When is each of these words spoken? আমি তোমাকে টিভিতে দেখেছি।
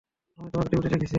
আমি 0.37 0.47
তোমাকে 0.51 0.69
টিভিতে 0.69 0.89
দেখেছি। 0.89 1.09